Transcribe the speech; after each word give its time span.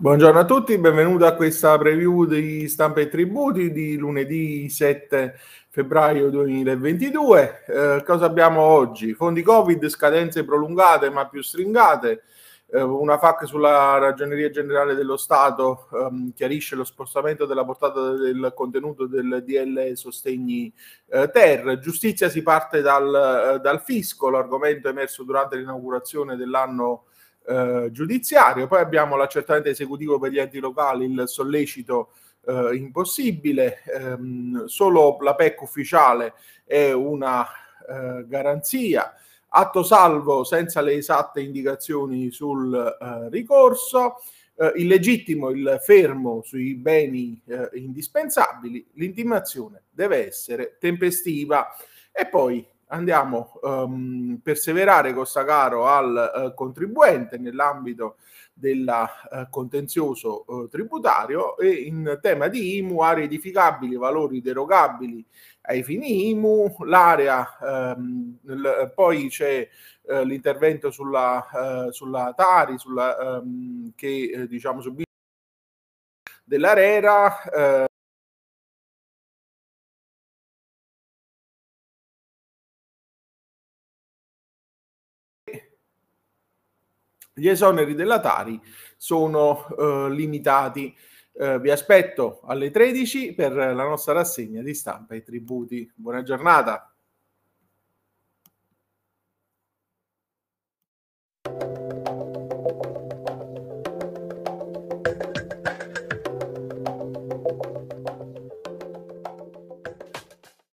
Buongiorno 0.00 0.38
a 0.38 0.44
tutti, 0.44 0.78
benvenuti 0.78 1.24
a 1.24 1.34
questa 1.34 1.76
preview 1.76 2.24
di 2.24 2.68
stampa 2.68 3.00
e 3.00 3.08
tributi 3.08 3.72
di 3.72 3.96
lunedì 3.96 4.68
7 4.68 5.36
febbraio 5.70 6.30
2022. 6.30 7.64
Eh, 7.66 8.02
cosa 8.06 8.26
abbiamo 8.26 8.60
oggi? 8.60 9.12
Fondi 9.14 9.42
Covid, 9.42 9.88
scadenze 9.88 10.44
prolungate 10.44 11.10
ma 11.10 11.26
più 11.26 11.42
stringate. 11.42 12.22
Eh, 12.70 12.80
una 12.80 13.18
FAC 13.18 13.48
sulla 13.48 13.98
Ragioneria 13.98 14.50
Generale 14.50 14.94
dello 14.94 15.16
Stato 15.16 15.88
ehm, 15.92 16.32
chiarisce 16.32 16.76
lo 16.76 16.84
spostamento 16.84 17.44
della 17.44 17.64
portata 17.64 18.12
del 18.12 18.52
contenuto 18.54 19.08
del 19.08 19.42
DL 19.44 19.96
Sostegni 19.96 20.72
eh, 21.08 21.28
Ter. 21.28 21.80
Giustizia 21.80 22.28
si 22.28 22.42
parte 22.42 22.82
dal, 22.82 23.56
eh, 23.56 23.58
dal 23.58 23.82
fisco, 23.82 24.30
l'argomento 24.30 24.88
emerso 24.88 25.24
durante 25.24 25.56
l'inaugurazione 25.56 26.36
dell'anno 26.36 27.06
eh, 27.48 27.88
giudiziario. 27.90 28.66
Poi 28.66 28.80
abbiamo 28.80 29.16
l'accertamento 29.16 29.68
esecutivo 29.68 30.18
per 30.18 30.30
gli 30.30 30.38
enti 30.38 30.58
locali, 30.58 31.06
il 31.06 31.22
sollecito 31.26 32.12
eh, 32.46 32.76
impossibile, 32.76 33.82
ehm, 33.84 34.66
solo 34.66 35.16
la 35.20 35.34
PEC 35.34 35.62
ufficiale 35.62 36.34
è 36.64 36.92
una 36.92 37.46
eh, 37.88 38.26
garanzia. 38.26 39.14
Atto 39.50 39.82
salvo 39.82 40.44
senza 40.44 40.82
le 40.82 40.92
esatte 40.92 41.40
indicazioni 41.40 42.30
sul 42.30 42.74
eh, 42.74 43.28
ricorso, 43.30 44.16
eh, 44.56 44.72
illegittimo 44.76 45.48
il 45.48 45.78
fermo 45.80 46.42
sui 46.44 46.74
beni 46.74 47.40
eh, 47.46 47.70
indispensabili, 47.74 48.86
l'intimazione 48.94 49.84
deve 49.90 50.26
essere 50.26 50.76
tempestiva 50.78 51.68
e 52.12 52.26
poi 52.26 52.66
andiamo 52.88 53.58
a 53.62 53.82
um, 53.82 54.30
ehm, 54.30 54.40
perseverare 54.42 55.12
costa 55.12 55.44
caro 55.44 55.86
al 55.86 56.32
uh, 56.34 56.54
contribuente 56.54 57.38
nell'ambito 57.38 58.16
del 58.52 58.86
uh, 58.86 59.48
contenzioso 59.50 60.44
uh, 60.46 60.68
tributario 60.68 61.56
e 61.58 61.70
in 61.70 62.18
tema 62.20 62.48
di 62.48 62.78
IMU, 62.78 63.00
aree 63.00 63.24
edificabili, 63.24 63.96
valori 63.96 64.40
derogabili 64.40 65.24
ai 65.62 65.82
fini 65.82 66.30
IMU, 66.30 66.76
l'area, 66.84 67.46
um, 67.60 68.38
l- 68.42 68.92
poi 68.94 69.28
c'è 69.28 69.68
l'intervento 70.24 70.90
sulla, 70.90 71.88
sulla 71.90 72.32
Tari, 72.34 72.78
sulla, 72.78 73.40
um, 73.42 73.92
che 73.94 74.46
diciamo 74.48 74.80
subisce 74.80 75.04
dell'ARERA, 76.44 77.88
gli 87.38 87.48
esoneri 87.48 87.94
della 87.94 88.20
Tari 88.20 88.60
sono 88.96 89.66
eh, 89.78 90.10
limitati. 90.10 90.94
Eh, 91.32 91.60
vi 91.60 91.70
aspetto 91.70 92.40
alle 92.44 92.70
13 92.70 93.32
per 93.32 93.52
la 93.52 93.84
nostra 93.84 94.12
rassegna 94.12 94.60
di 94.60 94.74
stampa 94.74 95.14
e 95.14 95.22
tributi. 95.22 95.90
Buona 95.94 96.22
giornata. 96.22 96.92